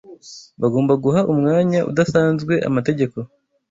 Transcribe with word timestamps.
Bagomba 0.61 0.93
guha 1.03 1.21
umwanya 1.33 1.79
udasanzwe 1.91 2.53
amategeko 2.69 3.17